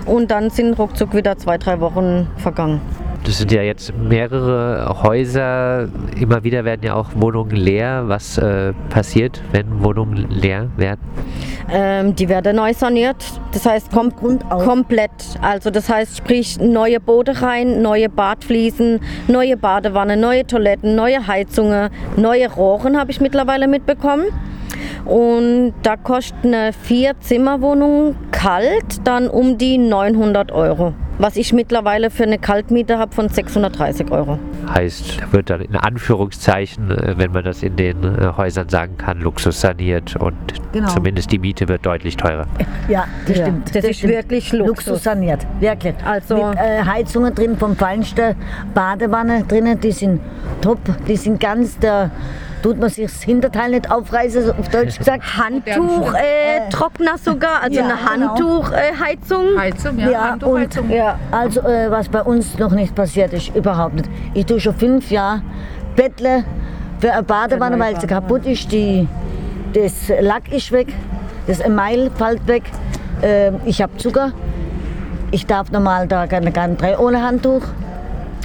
und 0.07 0.31
dann 0.31 0.51
sind 0.51 0.79
ruckzuck 0.79 1.13
wieder 1.15 1.37
zwei, 1.39 1.59
drei 1.59 1.81
Wochen 1.81 2.29
vergangen. 2.37 2.81
Das 3.25 3.39
sind 3.39 3.51
ja 3.53 3.63
jetzt 3.63 3.97
mehrere 3.97 5.03
Häuser. 5.03 5.89
Immer 6.21 6.45
wieder 6.45 6.65
werden 6.67 6.83
ja 6.85 6.95
auch 6.95 7.09
Wohnungen 7.15 7.57
leer. 7.57 8.05
Was 8.07 8.37
äh, 8.37 8.75
passiert, 8.91 9.41
wenn 9.51 9.83
Wohnungen 9.83 10.29
leer 10.29 10.69
werden? 10.77 11.01
Ähm, 11.73 12.15
die 12.15 12.29
werden 12.29 12.57
neu 12.57 12.75
saniert, 12.75 13.17
das 13.53 13.65
heißt 13.65 13.91
kom 13.91 14.13
komplett. 14.15 15.11
Also 15.41 15.71
das 15.71 15.89
heißt, 15.89 16.19
sprich 16.19 16.61
neue 16.61 17.01
Boote 17.01 17.41
rein, 17.41 17.81
neue 17.81 18.11
Badfliesen, 18.11 19.01
neue 19.27 19.57
Badewanne, 19.57 20.19
neue 20.19 20.47
Toiletten, 20.47 20.95
neue 20.95 21.27
Heizungen, 21.27 21.89
neue 22.17 22.53
Rohren 22.53 22.99
habe 22.99 23.11
ich 23.11 23.21
mittlerweile 23.23 23.69
mitbekommen. 23.69 24.27
Und 25.07 25.75
da 25.83 25.97
kostet 25.97 26.45
eine 26.45 26.73
Vier-Zimmer-Wohnung 26.73 28.17
kalt 28.31 29.07
dann 29.07 29.29
um 29.29 29.57
die 29.57 29.79
900 29.79 30.53
Euro. 30.53 30.95
Was 31.19 31.37
ich 31.37 31.53
mittlerweile 31.53 32.11
für 32.11 32.25
eine 32.25 32.39
Kaltmiete 32.39 32.99
habe 32.99 33.15
von 33.15 33.29
630 33.29 34.11
Euro. 34.11 34.39
Heißt, 34.69 35.21
da 35.21 35.33
wird 35.33 35.51
dann 35.51 35.61
in 35.61 35.77
Anführungszeichen, 35.77 36.91
äh, 36.91 37.15
wenn 37.17 37.31
man 37.33 37.45
das 37.45 37.63
in 37.63 37.77
den 37.77 38.03
äh, 38.03 38.33
Häusern 38.37 38.69
sagen 38.69 38.97
kann, 38.97 39.21
Luxus 39.21 39.61
saniert 39.61 40.17
und 40.17 40.35
genau. 40.73 40.89
zumindest 40.89 41.31
die 41.31 41.39
Miete 41.39 41.69
wird 41.69 41.87
deutlich 41.87 42.17
teurer. 42.17 42.47
Ja, 42.89 43.07
das 43.27 43.39
ja, 43.39 43.45
stimmt. 43.45 43.67
Das, 43.67 43.73
das 43.73 43.85
ist 43.85 43.99
stimmt. 43.99 44.13
wirklich 44.15 44.53
Luxus. 44.53 44.87
Luxus 44.87 45.03
saniert, 45.05 45.47
wirklich. 45.61 45.95
Also 46.05 46.49
Mit 46.49 46.59
äh, 46.59 46.83
Heizungen 46.85 47.35
drin 47.35 47.57
vom 47.57 47.77
feinsten 47.77 48.35
Badewanne 48.75 49.45
drinnen, 49.45 49.79
die 49.79 49.93
sind 49.93 50.21
top, 50.61 50.79
die 51.07 51.17
sind 51.17 51.39
ganz 51.39 51.79
der 51.79 52.11
tut 52.65 52.81
man 52.81 52.89
sich 52.89 53.05
das 53.05 53.23
Hinterteil 53.23 53.73
nicht 53.73 53.91
aufreißen, 53.91 54.51
auf 54.59 54.71
Deutsch 54.71 54.97
gesagt. 54.97 55.23
Handtuchtrockner 55.37 57.15
äh, 57.15 57.19
sogar, 57.19 57.63
also 57.63 57.79
ja, 57.79 57.85
eine 57.85 57.95
genau. 57.95 58.11
Handtuchheizung. 58.11 59.45
Äh, 59.55 59.59
Heizung, 59.59 59.99
ja, 59.99 60.11
ja, 60.11 60.39
und, 60.43 60.91
ja. 60.91 61.19
Also 61.31 61.61
äh, 61.61 61.91
was 61.91 62.09
bei 62.09 62.23
uns 62.23 62.59
noch 62.59 62.73
nicht 62.73 62.95
passiert 62.95 63.35
ist, 63.35 63.55
überhaupt 63.55 63.97
nicht. 63.97 64.09
Ich 64.33 64.47
tue 64.47 64.59
schon 64.61 64.75
fünf 64.75 65.11
Jahre 65.11 65.43
bettle 65.95 66.45
für 67.01 67.13
eine 67.13 67.23
Badewanne, 67.23 67.79
weil 67.79 68.01
sie 68.01 68.07
kaputt 68.07 68.47
ist. 68.47 68.73
Die, 68.73 69.07
das 69.75 70.11
Lack 70.21 70.51
ist 70.51 70.73
weg, 70.73 70.89
das 71.47 71.61
Email 71.61 72.11
fällt 72.17 72.47
weg. 72.49 72.63
Äh, 73.21 73.53
ich 73.67 73.83
habe 73.83 73.95
Zucker. 73.99 74.33
Ich 75.33 75.45
darf 75.45 75.71
normal 75.71 76.09
da 76.09 76.27
keine, 76.27 76.51
keine 76.51 76.77
drei 76.77 76.99
ohne 76.99 77.21
Handtuch. 77.21 77.63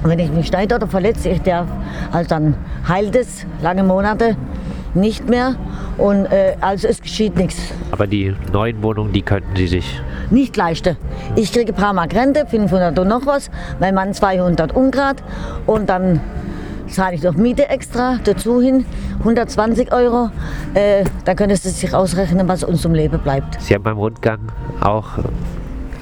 Wenn 0.04 0.20
ich 0.20 0.32
mich 0.32 0.48
schneide 0.48 0.76
oder 0.76 0.88
verletze, 0.88 1.30
ich 1.30 1.42
darf 1.42 1.68
halt 2.12 2.32
dann 2.32 2.56
heilt 2.88 3.16
es 3.16 3.46
lange 3.62 3.84
Monate 3.84 4.38
nicht 4.94 5.30
mehr 5.30 5.56
und 5.98 6.26
äh, 6.26 6.56
also 6.62 6.88
es 6.88 7.02
geschieht 7.02 7.36
nichts. 7.36 7.74
Aber 7.92 8.08
die 8.08 8.34
neuen 8.52 8.82
Wohnungen, 8.82 9.12
die 9.12 9.22
könnten 9.22 9.56
Sie 9.56 9.68
sich 9.68 10.02
nicht 10.30 10.56
leisten. 10.58 10.98
Ich 11.36 11.52
kriege 11.52 11.74
ein 11.74 11.76
paar 11.76 11.94
Mark 11.94 12.16
Rente, 12.16 12.46
500 12.46 12.98
und 12.98 13.08
noch 13.08 13.26
was, 13.26 13.52
mein 13.80 13.94
Mann 13.94 14.14
200 14.14 14.76
Ungrad 14.76 15.24
und 15.66 15.90
dann 15.90 16.22
zahle 16.88 17.16
ich 17.16 17.24
noch 17.24 17.36
Miete 17.36 17.70
extra 17.70 18.20
dazu 18.24 18.62
hin, 18.62 18.86
120 19.20 19.92
Euro. 19.94 20.32
Äh, 20.74 21.04
da 21.26 21.36
können 21.36 21.56
Sie 21.56 21.70
sich 21.70 21.94
ausrechnen, 21.94 22.48
was 22.48 22.64
uns 22.64 22.82
zum 22.82 22.94
Leben 22.94 23.20
bleibt. 23.20 23.62
Sie 23.62 23.76
haben 23.76 23.84
beim 23.84 23.98
Rundgang 23.98 24.40
auch 24.82 25.20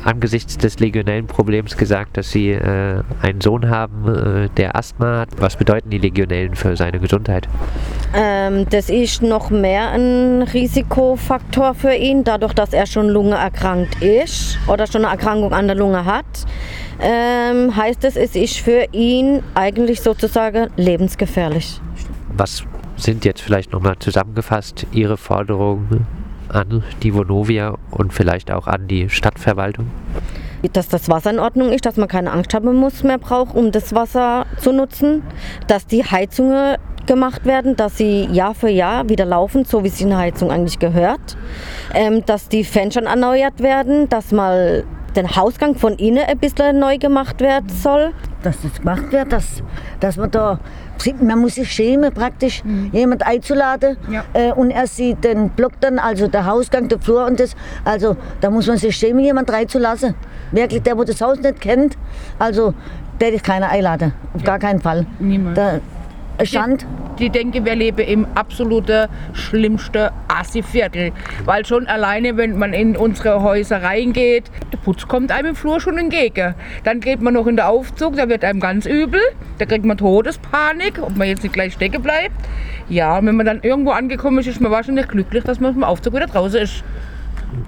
angesichts 0.07 0.57
des 0.57 0.79
legionellen 0.79 1.27
Problems 1.27 1.75
gesagt, 1.75 2.17
dass 2.17 2.31
Sie 2.31 2.51
äh, 2.51 3.03
einen 3.21 3.41
Sohn 3.41 3.69
haben, 3.69 4.07
äh, 4.07 4.49
der 4.55 4.75
Asthma 4.75 5.19
hat. 5.19 5.29
Was 5.37 5.57
bedeuten 5.57 5.89
die 5.89 5.97
Legionellen 5.97 6.55
für 6.55 6.75
seine 6.77 6.99
Gesundheit? 6.99 7.47
Ähm, 8.15 8.65
das 8.69 8.89
ist 8.89 9.21
noch 9.21 9.49
mehr 9.49 9.91
ein 9.91 10.43
Risikofaktor 10.43 11.75
für 11.75 11.93
ihn, 11.93 12.23
dadurch, 12.23 12.53
dass 12.53 12.71
er 12.71 12.85
schon 12.85 13.09
Lunge 13.09 13.35
erkrankt 13.35 14.01
ist 14.01 14.57
oder 14.67 14.87
schon 14.87 15.03
eine 15.03 15.11
Erkrankung 15.11 15.53
an 15.53 15.67
der 15.67 15.75
Lunge 15.75 16.05
hat. 16.05 16.25
Ähm, 17.01 17.75
heißt 17.75 18.03
es, 18.05 18.15
es 18.15 18.35
ist 18.35 18.57
für 18.57 18.85
ihn 18.93 19.43
eigentlich 19.55 20.01
sozusagen 20.01 20.69
lebensgefährlich. 20.77 21.81
Was 22.35 22.63
sind 22.95 23.25
jetzt 23.25 23.41
vielleicht 23.41 23.73
nochmal 23.73 23.97
zusammengefasst 23.99 24.87
Ihre 24.91 25.17
Forderungen 25.17 26.07
an 26.49 26.83
die 27.03 27.13
Vonovia 27.13 27.75
und 27.91 28.13
vielleicht 28.13 28.51
auch 28.51 28.67
an 28.67 28.87
die 28.87 29.09
Stadtverwaltung? 29.09 29.87
Dass 30.73 30.89
das 30.89 31.09
Wasser 31.09 31.29
in 31.29 31.39
Ordnung 31.39 31.71
ist, 31.71 31.85
dass 31.85 31.97
man 31.97 32.07
keine 32.07 32.31
Angst 32.31 32.53
haben 32.53 32.75
muss 32.75 33.03
mehr 33.03 33.17
braucht, 33.17 33.55
um 33.55 33.71
das 33.71 33.93
Wasser 33.93 34.45
zu 34.59 34.71
nutzen, 34.71 35.23
dass 35.67 35.85
die 35.85 36.03
Heizungen 36.03 36.77
gemacht 37.05 37.45
werden, 37.45 37.75
dass 37.75 37.97
sie 37.97 38.25
Jahr 38.25 38.53
für 38.53 38.69
Jahr 38.69 39.09
wieder 39.09 39.25
laufen, 39.25 39.65
so 39.65 39.83
wie 39.83 39.87
es 39.87 39.99
in 40.01 40.09
der 40.09 40.17
Heizung 40.19 40.51
eigentlich 40.51 40.77
gehört, 40.77 41.37
ähm, 41.93 42.25
dass 42.25 42.49
die 42.49 42.63
Fenster 42.63 43.03
erneuert 43.03 43.59
werden, 43.61 44.09
dass 44.09 44.31
mal 44.31 44.83
der 45.15 45.35
Hausgang 45.35 45.75
von 45.75 45.93
innen 45.93 46.23
ein 46.27 46.37
bisschen 46.37 46.79
neu 46.79 46.97
gemacht 46.97 47.41
werden 47.41 47.69
soll. 47.69 48.13
Dass 48.43 48.61
das 48.61 48.79
gemacht 48.79 49.11
wird, 49.11 49.31
dass, 49.31 49.63
dass 49.99 50.17
man 50.17 50.29
da 50.29 50.59
man 51.21 51.39
muss 51.39 51.55
sich 51.55 51.71
schämen, 51.71 52.13
praktisch 52.13 52.63
mhm. 52.63 52.89
jemand 52.91 53.25
einzuladen 53.25 53.97
ja. 54.09 54.23
äh, 54.33 54.51
und 54.51 54.71
er 54.71 54.87
sieht 54.87 55.23
den 55.23 55.49
Block 55.49 55.73
dann, 55.79 55.99
also 55.99 56.27
der 56.27 56.45
Hausgang, 56.45 56.87
der 56.87 56.99
Flur 56.99 57.25
und 57.25 57.39
das. 57.39 57.55
Also 57.83 58.17
da 58.41 58.49
muss 58.49 58.67
man 58.67 58.77
sich 58.77 58.95
schämen, 58.95 59.23
jemand 59.23 59.51
reinzulassen. 59.51 60.15
Wirklich, 60.51 60.83
der, 60.83 60.97
wo 60.97 61.03
das 61.03 61.21
Haus 61.21 61.39
nicht 61.39 61.61
kennt, 61.61 61.97
also 62.39 62.73
der 63.19 63.33
ich 63.33 63.43
keiner 63.43 63.69
einladen, 63.69 64.13
auf 64.33 64.41
ja. 64.41 64.45
gar 64.47 64.59
keinen 64.59 64.81
Fall. 64.81 65.05
Niemals. 65.19 65.55
Da, 65.55 65.79
Schand. 66.46 66.86
Die, 67.20 67.25
die 67.25 67.29
denken, 67.29 67.65
wir 67.65 67.75
leben 67.75 68.06
im 68.06 68.27
absoluten 68.36 69.08
schlimmsten 69.34 70.10
Assi-Viertel. 70.27 71.12
Weil 71.46 71.65
schon 71.65 71.88
alleine, 71.88 72.38
wenn 72.38 72.58
man 72.58 72.74
in 72.74 72.96
unsere 72.96 73.41
Häuser 73.41 73.82
reingeht, 73.82 74.51
der 74.72 74.77
Putz 74.77 75.08
kommt 75.08 75.32
einem 75.32 75.50
im 75.50 75.56
Flur 75.56 75.79
schon 75.79 75.98
entgegen. 75.98 76.56
Dann 76.84 77.00
geht 77.00 77.22
man 77.22 77.34
noch 77.34 77.48
in 77.48 77.58
den 77.58 77.65
Aufzug, 77.65 78.15
da 78.15 78.29
wird 78.29 78.44
einem 78.44 78.60
ganz 78.60 78.86
übel. 78.86 79.22
Da 79.58 79.65
kriegt 79.65 79.86
man 79.86 79.98
Todespanik, 79.98 81.01
ob 81.01 81.15
man 81.17 81.27
jetzt 81.27 81.44
nicht 81.44 81.53
gleich 81.53 81.74
stecken 81.74 82.01
bleibt. 82.01 82.36
Ja, 82.89 83.17
und 83.17 83.25
wenn 83.25 83.36
man 83.36 83.46
dann 83.46 83.62
irgendwo 83.63 83.91
angekommen 83.91 84.39
ist, 84.39 84.48
ist 84.48 84.62
man 84.62 84.72
wahrscheinlich 84.72 85.08
glücklich, 85.08 85.44
dass 85.44 85.60
man 85.60 85.75
im 85.75 85.84
Aufzug 85.84 86.13
wieder 86.13 86.27
draußen 86.27 86.62
ist. 86.62 86.84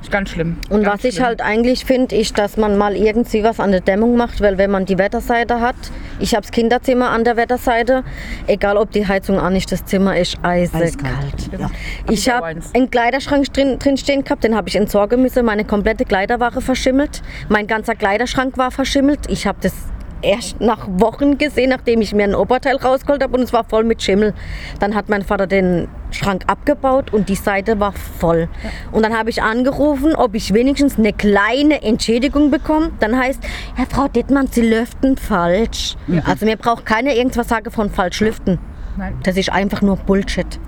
Ist 0.01 0.11
ganz 0.11 0.29
schlimm. 0.29 0.57
Und 0.69 0.83
ganz 0.83 0.93
was 0.93 0.99
schlimm. 1.01 1.11
ich 1.11 1.21
halt 1.21 1.41
eigentlich 1.41 1.85
finde, 1.85 2.15
ist, 2.15 2.37
dass 2.37 2.57
man 2.57 2.77
mal 2.77 2.95
irgendwie 2.95 3.43
was 3.43 3.59
an 3.59 3.71
der 3.71 3.81
Dämmung 3.81 4.15
macht, 4.15 4.41
weil 4.41 4.57
wenn 4.57 4.71
man 4.71 4.85
die 4.85 4.97
Wetterseite 4.97 5.61
hat, 5.61 5.75
ich 6.19 6.35
habe 6.35 6.41
das 6.41 6.51
Kinderzimmer 6.51 7.09
an 7.09 7.23
der 7.23 7.37
Wetterseite, 7.37 8.03
egal 8.47 8.77
ob 8.77 8.91
die 8.91 9.07
Heizung 9.07 9.39
an 9.39 9.55
ist, 9.55 9.71
das 9.71 9.85
Zimmer 9.85 10.17
ist 10.17 10.37
eisekalt. 10.43 11.49
Ja. 11.57 11.71
Ich 12.09 12.29
habe 12.29 12.55
einen 12.73 12.91
Kleiderschrank 12.91 13.51
drin, 13.53 13.79
drin 13.79 13.97
stehen 13.97 14.23
gehabt, 14.23 14.43
den 14.43 14.55
habe 14.55 14.67
ich 14.69 14.75
entsorgen 14.75 15.21
müssen, 15.21 15.45
meine 15.45 15.65
komplette 15.65 16.05
Kleiderware 16.05 16.61
verschimmelt, 16.61 17.21
mein 17.47 17.67
ganzer 17.67 17.95
Kleiderschrank 17.95 18.57
war 18.57 18.71
verschimmelt, 18.71 19.29
ich 19.29 19.47
habe 19.47 19.59
das 19.61 19.73
erst 20.21 20.59
nach 20.61 20.87
Wochen 20.87 21.37
gesehen, 21.37 21.69
nachdem 21.69 22.01
ich 22.01 22.13
mir 22.13 22.23
ein 22.23 22.35
Oberteil 22.35 22.75
rausgeholt 22.77 23.23
habe 23.23 23.37
und 23.37 23.43
es 23.43 23.53
war 23.53 23.63
voll 23.63 23.83
mit 23.83 24.01
Schimmel. 24.01 24.33
Dann 24.79 24.95
hat 24.95 25.09
mein 25.09 25.23
Vater 25.23 25.47
den 25.47 25.87
Schrank 26.11 26.43
abgebaut 26.47 27.13
und 27.13 27.29
die 27.29 27.35
Seite 27.35 27.79
war 27.79 27.93
voll. 27.93 28.49
Ja. 28.63 28.69
Und 28.91 29.03
dann 29.03 29.17
habe 29.17 29.29
ich 29.29 29.41
angerufen, 29.41 30.15
ob 30.15 30.35
ich 30.35 30.53
wenigstens 30.53 30.97
eine 30.97 31.13
kleine 31.13 31.81
Entschädigung 31.81 32.51
bekomme. 32.51 32.91
Dann 32.99 33.17
heißt, 33.17 33.41
ja, 33.77 33.85
Frau 33.89 34.07
Dittmann, 34.07 34.47
Sie 34.47 34.61
lüften 34.61 35.17
falsch. 35.17 35.95
Ja. 36.07 36.21
Also 36.25 36.45
mir 36.45 36.57
braucht 36.57 36.85
keiner 36.85 37.13
irgendwas 37.13 37.47
sagen 37.47 37.71
von 37.71 37.89
falsch 37.89 38.19
lüften. 38.21 38.59
Nein. 38.97 39.17
Das 39.23 39.37
ist 39.37 39.51
einfach 39.51 39.81
nur 39.81 39.97
Bullshit. 39.97 40.59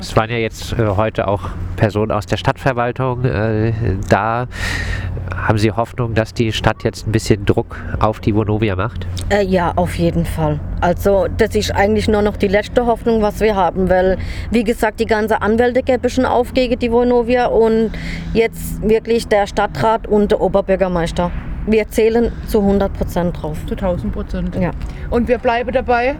Es 0.00 0.16
waren 0.16 0.30
ja 0.30 0.38
jetzt 0.38 0.72
äh, 0.72 0.86
heute 0.96 1.28
auch 1.28 1.50
Personen 1.76 2.10
aus 2.10 2.24
der 2.24 2.38
Stadtverwaltung 2.38 3.22
äh, 3.24 3.72
da. 4.08 4.46
Haben 5.36 5.58
Sie 5.58 5.70
Hoffnung, 5.72 6.14
dass 6.14 6.32
die 6.32 6.52
Stadt 6.52 6.84
jetzt 6.84 7.06
ein 7.06 7.12
bisschen 7.12 7.44
Druck 7.44 7.76
auf 8.00 8.18
die 8.20 8.34
Vonovia 8.34 8.76
macht? 8.76 9.06
Äh, 9.28 9.44
ja, 9.44 9.72
auf 9.76 9.96
jeden 9.96 10.24
Fall. 10.24 10.58
Also 10.80 11.26
das 11.36 11.54
ist 11.54 11.74
eigentlich 11.74 12.08
nur 12.08 12.22
noch 12.22 12.38
die 12.38 12.48
letzte 12.48 12.86
Hoffnung, 12.86 13.20
was 13.20 13.40
wir 13.40 13.54
haben, 13.54 13.90
weil 13.90 14.16
wie 14.50 14.64
gesagt, 14.64 15.00
die 15.00 15.06
ganze 15.06 15.42
Anwälte 15.42 15.82
schon 16.08 16.24
auf 16.24 16.54
gegen 16.54 16.78
die 16.78 16.90
Vonovia 16.90 17.46
und 17.46 17.90
jetzt 18.32 18.82
wirklich 18.82 19.28
der 19.28 19.46
Stadtrat 19.46 20.06
und 20.06 20.30
der 20.30 20.40
Oberbürgermeister. 20.40 21.30
Wir 21.66 21.86
zählen 21.88 22.32
zu 22.46 22.60
100 22.60 22.92
Prozent 22.92 23.42
drauf. 23.42 23.58
Zu 23.66 23.74
1000 23.74 24.12
Prozent. 24.12 24.56
Ja. 24.56 24.70
Und 25.10 25.28
wir 25.28 25.36
bleiben 25.36 25.72
dabei. 25.72 26.16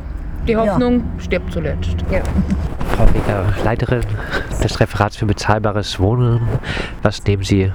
Die 0.46 0.56
Hoffnung 0.56 0.98
ja. 0.98 1.22
stirbt 1.22 1.52
zuletzt. 1.52 1.96
Ja. 2.10 2.22
Frau 3.00 3.14
Weger, 3.14 3.46
Leiterin 3.64 4.02
des 4.62 4.78
Referats 4.78 5.16
für 5.16 5.24
bezahlbares 5.24 5.98
Wohnen, 6.00 6.42
was 7.00 7.24
nehmen 7.24 7.42
Sie 7.42 7.72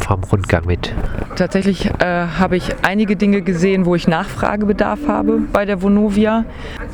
vom 0.00 0.24
Rundgang 0.24 0.66
mit? 0.66 0.92
Tatsächlich 1.36 1.86
äh, 2.00 2.26
habe 2.36 2.56
ich 2.56 2.74
einige 2.82 3.14
Dinge 3.14 3.42
gesehen, 3.42 3.86
wo 3.86 3.94
ich 3.94 4.08
Nachfragebedarf 4.08 5.06
habe 5.06 5.38
bei 5.52 5.66
der 5.66 5.82
Vonovia. 5.82 6.46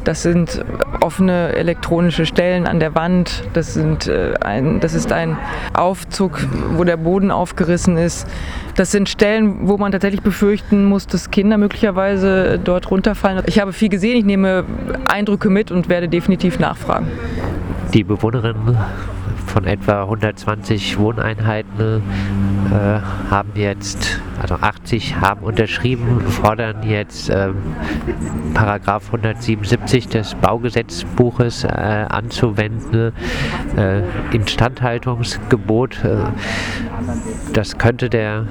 Das 0.04 0.22
sind 0.22 0.64
offene 1.00 1.54
elektronische 1.54 2.26
Stellen 2.26 2.66
an 2.66 2.80
der 2.80 2.94
Wand. 2.94 3.44
Das, 3.52 3.74
sind, 3.74 4.08
äh, 4.08 4.34
ein, 4.40 4.80
das 4.80 4.94
ist 4.94 5.12
ein 5.12 5.36
Aufzug, 5.74 6.44
wo 6.76 6.84
der 6.84 6.96
Boden 6.96 7.30
aufgerissen 7.30 7.96
ist. 7.96 8.26
Das 8.74 8.90
sind 8.90 9.08
Stellen, 9.08 9.68
wo 9.68 9.78
man 9.78 9.92
tatsächlich 9.92 10.22
befürchten 10.22 10.84
muss, 10.84 11.06
dass 11.06 11.30
Kinder 11.30 11.58
möglicherweise 11.58 12.58
dort 12.58 12.90
runterfallen. 12.90 13.44
Ich 13.46 13.60
habe 13.60 13.72
viel 13.72 13.88
gesehen, 13.88 14.16
ich 14.16 14.24
nehme 14.24 14.64
Eindrücke 15.06 15.50
mit 15.50 15.70
und 15.70 15.88
werde 15.88 16.08
definitiv 16.08 16.58
nachfragen. 16.58 17.06
Die 17.94 18.02
Bewohnerin 18.02 18.76
von 19.46 19.64
etwa 19.66 20.02
120 20.02 20.98
Wohneinheiten 20.98 22.02
äh, 22.72 23.00
haben 23.30 23.52
jetzt, 23.54 24.20
also 24.40 24.54
80 24.54 25.20
haben 25.20 25.42
unterschrieben, 25.42 26.20
fordern 26.22 26.82
jetzt 26.82 27.28
äh, 27.28 27.50
Paragraph 28.54 29.06
177 29.06 30.08
des 30.08 30.34
Baugesetzbuches 30.36 31.64
äh, 31.64 31.68
anzuwenden, 31.68 33.12
äh, 33.76 34.02
Instandhaltungsgebot. 34.34 36.02
Äh, 36.04 36.16
das 37.52 37.76
könnte 37.78 38.08
der, 38.08 38.46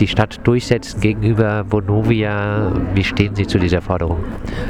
die 0.00 0.08
Stadt 0.08 0.40
durchsetzen 0.44 1.00
gegenüber 1.00 1.64
Bonovia. 1.64 2.72
Wie 2.94 3.04
stehen 3.04 3.34
Sie 3.34 3.46
zu 3.46 3.58
dieser 3.58 3.82
Forderung? 3.82 4.24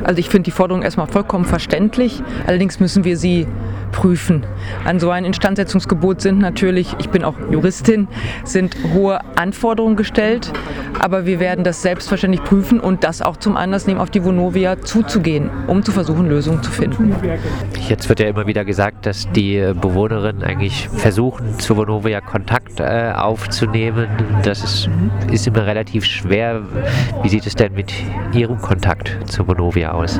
Also 0.05 0.19
ich 0.19 0.29
finde 0.29 0.45
die 0.45 0.51
Forderung 0.51 0.83
erstmal 0.83 1.07
vollkommen 1.07 1.45
verständlich. 1.45 2.23
Allerdings 2.47 2.81
müssen 2.81 3.05
wir 3.05 3.17
sie 3.17 3.47
prüfen. 3.93 4.45
An 4.85 5.01
so 5.01 5.11
ein 5.11 5.25
Instandsetzungsgebot 5.25 6.21
sind 6.21 6.39
natürlich, 6.39 6.95
ich 6.99 7.09
bin 7.09 7.25
auch 7.25 7.35
Juristin, 7.51 8.09
sind 8.45 8.58
sind 8.59 8.77
hohe 8.93 9.21
Anforderungen 9.37 9.95
gestellt, 9.95 10.53
aber 10.99 11.27
wir 11.27 11.39
werden 11.39 11.63
das 11.63 11.81
selbstverständlich 11.81 12.43
prüfen 12.43 12.81
und 12.81 13.05
das 13.05 13.23
auch 13.23 13.37
zum 13.37 13.57
Anlass 13.57 13.87
nehmen, 13.87 14.01
auf 14.01 14.11
die 14.11 14.25
Vonovia 14.25 14.81
zuzugehen, 14.83 15.49
um 15.69 15.85
zu 15.85 15.93
versuchen, 15.93 16.29
Lösungen 16.29 16.61
zu 16.61 16.73
finden. 16.73 17.15
Jetzt 17.89 18.09
wird 18.09 18.19
ja 18.19 18.27
immer 18.27 18.49
wieder 18.49 18.65
gesagt, 18.65 19.07
dass 19.07 19.31
die 19.31 19.73
Bewohnerinnen 19.81 20.43
eigentlich 20.43 20.89
versuchen, 20.89 21.57
zu 21.61 21.77
Vonovia 21.77 22.21
Kontakt 22.21 22.81
äh, 22.81 23.13
aufzunehmen. 23.15 24.09
Das 24.43 24.65
ist, 24.65 24.91
ist 25.31 25.47
immer 25.47 25.65
relativ 25.65 26.05
schwer. 26.05 26.63
Wie 27.23 27.29
sieht 27.29 27.47
es 27.47 27.55
denn 27.55 27.75
mit 27.75 27.93
Ihrem 28.33 28.59
Kontakt 28.59 29.17
zu 29.27 29.47
Vonovia 29.47 29.93
aus? 29.93 30.19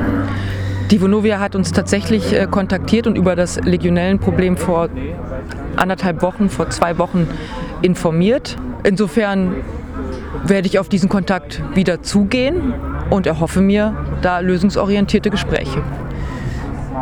Die 0.91 0.99
Vonovia 1.01 1.39
hat 1.39 1.55
uns 1.55 1.71
tatsächlich 1.71 2.33
äh, 2.33 2.47
kontaktiert 2.49 3.05
und 3.05 3.15
über 3.15 3.35
das 3.35 3.61
Legionellenproblem 3.63 4.57
vor 4.57 4.89
anderthalb 5.75 6.23
Wochen, 6.23 6.49
vor 6.49 6.71
zwei 6.71 6.97
Wochen 6.97 7.27
informiert. 7.83 8.57
Insofern 8.83 9.53
werde 10.43 10.67
ich 10.67 10.79
auf 10.79 10.89
diesen 10.89 11.07
Kontakt 11.07 11.61
wieder 11.75 12.01
zugehen 12.01 12.73
und 13.11 13.27
erhoffe 13.27 13.61
mir 13.61 13.95
da 14.23 14.39
lösungsorientierte 14.39 15.29
Gespräche. 15.29 15.83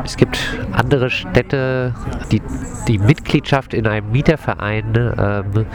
Es 0.04 0.18
gibt 0.18 0.39
andere 0.72 1.10
Städte, 1.10 1.94
die 2.32 2.42
die 2.88 2.98
Mitgliedschaft 2.98 3.74
in 3.74 3.86
einem 3.86 4.12
Mieterverein 4.12 5.13
ähm, 5.18 5.66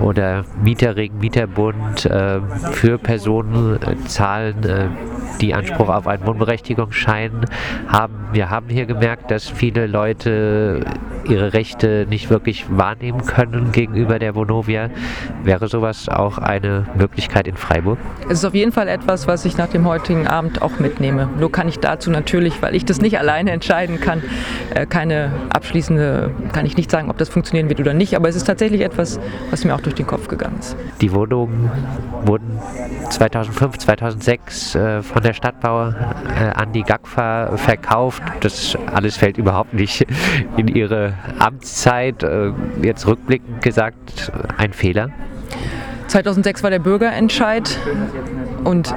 oder 0.00 0.44
Mieterring, 0.62 1.18
Mieterbund 1.18 2.06
äh, 2.06 2.40
für 2.72 2.98
Personen 2.98 3.80
äh, 3.82 3.96
zahlen, 4.06 4.62
äh, 4.64 4.88
die 5.40 5.54
Anspruch 5.54 5.88
auf 5.88 6.06
einen 6.06 6.26
Wohnberechtigungsschein 6.26 7.46
haben. 7.88 8.14
Wir 8.32 8.50
haben 8.50 8.68
hier 8.68 8.86
gemerkt, 8.86 9.30
dass 9.30 9.48
viele 9.48 9.86
Leute 9.86 10.84
ihre 11.28 11.52
Rechte 11.52 12.06
nicht 12.08 12.30
wirklich 12.30 12.66
wahrnehmen 12.70 13.24
können 13.24 13.72
gegenüber 13.72 14.18
der 14.18 14.34
Vonovia. 14.34 14.90
Wäre 15.42 15.68
sowas 15.68 16.08
auch 16.08 16.38
eine 16.38 16.86
Möglichkeit 16.96 17.46
in 17.46 17.56
Freiburg? 17.56 17.98
Es 18.26 18.38
ist 18.38 18.44
auf 18.44 18.54
jeden 18.54 18.72
Fall 18.72 18.88
etwas, 18.88 19.26
was 19.26 19.44
ich 19.44 19.56
nach 19.56 19.68
dem 19.68 19.86
heutigen 19.86 20.26
Abend 20.26 20.62
auch 20.62 20.78
mitnehme. 20.78 21.28
Nur 21.38 21.50
kann 21.50 21.68
ich 21.68 21.78
dazu 21.78 22.10
natürlich, 22.10 22.62
weil 22.62 22.74
ich 22.74 22.84
das 22.84 23.00
nicht 23.00 23.18
alleine 23.18 23.52
entscheiden 23.70 24.00
kann, 24.00 24.22
äh, 24.74 24.84
keine 24.84 25.30
abschließende, 25.50 26.32
kann 26.52 26.66
ich 26.66 26.76
nicht 26.76 26.90
sagen, 26.90 27.08
ob 27.08 27.18
das 27.18 27.28
funktionieren 27.28 27.68
wird 27.68 27.78
oder 27.78 27.94
nicht, 27.94 28.16
aber 28.16 28.28
es 28.28 28.34
ist 28.34 28.44
tatsächlich 28.44 28.80
etwas, 28.80 29.20
was 29.50 29.64
mir 29.64 29.74
auch 29.74 29.80
durch 29.80 29.94
den 29.94 30.06
Kopf 30.06 30.26
gegangen 30.26 30.56
ist. 30.58 30.76
Die 31.00 31.12
Wohnungen 31.12 31.70
wurden 32.24 32.58
2005, 33.10 33.78
2006 33.78 34.74
äh, 34.74 35.02
von 35.02 35.22
der 35.22 35.34
Stadtbau 35.34 35.88
äh, 35.88 35.92
an 36.54 36.72
die 36.72 36.82
GAGFA 36.82 37.56
verkauft. 37.56 38.22
Das 38.40 38.76
alles 38.92 39.16
fällt 39.16 39.38
überhaupt 39.38 39.72
nicht 39.72 40.04
in 40.56 40.66
ihre 40.66 41.14
Amtszeit. 41.38 42.26
Jetzt 42.82 43.06
rückblickend 43.06 43.62
gesagt, 43.62 44.32
ein 44.56 44.72
Fehler. 44.72 45.10
2006 46.08 46.62
war 46.62 46.70
der 46.70 46.80
Bürgerentscheid 46.80 47.78
und 48.64 48.94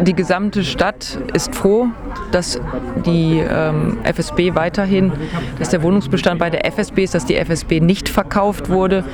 die 0.00 0.14
gesamte 0.14 0.64
Stadt 0.64 1.18
ist 1.34 1.54
froh, 1.54 1.88
dass 2.32 2.60
die 3.04 3.38
ähm, 3.48 3.98
FSB 4.04 4.54
weiterhin, 4.54 5.12
dass 5.58 5.70
der 5.70 5.82
Wohnungsbestand 5.82 6.38
bei 6.38 6.50
der 6.50 6.64
FSB 6.66 7.04
ist, 7.04 7.14
dass 7.14 7.24
die 7.24 7.36
FSB 7.36 7.80
nicht 7.80 8.08
verkauft 8.08 8.68
wurde. 8.68 9.04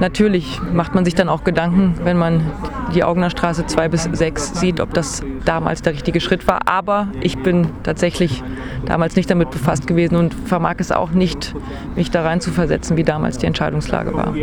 Natürlich 0.00 0.60
macht 0.72 0.94
man 0.94 1.04
sich 1.04 1.14
dann 1.14 1.28
auch 1.28 1.44
Gedanken, 1.44 1.94
wenn 2.04 2.18
man 2.18 2.50
die 2.94 3.04
Augener 3.04 3.30
Straße 3.30 3.66
2 3.66 3.88
bis 3.88 4.04
6 4.04 4.60
sieht, 4.60 4.80
ob 4.80 4.94
das 4.94 5.22
damals 5.44 5.82
der 5.82 5.92
richtige 5.92 6.20
Schritt 6.20 6.46
war. 6.46 6.68
Aber 6.68 7.08
ich 7.20 7.38
bin 7.38 7.68
tatsächlich 7.82 8.42
damals 8.86 9.16
nicht 9.16 9.30
damit 9.30 9.50
befasst 9.50 9.86
gewesen 9.86 10.16
und 10.16 10.34
vermag 10.34 10.76
es 10.78 10.92
auch 10.92 11.10
nicht, 11.10 11.54
mich 11.96 12.10
da 12.10 12.22
rein 12.22 12.40
zu 12.40 12.50
versetzen, 12.50 12.96
wie 12.96 13.04
damals 13.04 13.38
die 13.38 13.46
Entscheidungslage 13.46 14.14
war. 14.14 14.34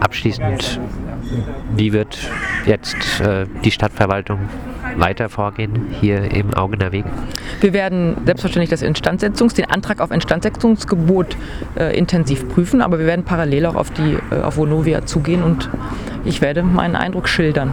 Abschließend, 0.00 0.80
wie 1.74 1.92
wird 1.92 2.18
jetzt 2.66 3.20
äh, 3.20 3.46
die 3.64 3.70
Stadtverwaltung 3.70 4.40
weiter 4.96 5.28
vorgehen 5.28 5.86
hier 6.00 6.30
im 6.32 6.54
Augener 6.54 6.92
Weg? 6.92 7.04
Wir 7.60 7.72
werden 7.72 8.16
selbstverständlich 8.24 8.70
das 8.70 8.82
Instandsetzungs-, 8.82 9.54
den 9.54 9.66
Antrag 9.66 10.00
auf 10.00 10.10
Instandsetzungsgebot 10.10 11.36
äh, 11.78 11.96
intensiv 11.96 12.48
prüfen, 12.48 12.80
aber 12.80 12.98
wir 12.98 13.06
werden 13.06 13.24
parallel 13.24 13.66
auch 13.66 13.76
auf 13.76 13.90
die 13.90 14.18
äh, 14.30 14.40
auf 14.42 14.56
Vonovia 14.56 15.04
zugehen 15.06 15.42
und 15.42 15.70
ich 16.24 16.40
werde 16.40 16.62
meinen 16.62 16.96
Eindruck 16.96 17.28
schildern. 17.28 17.72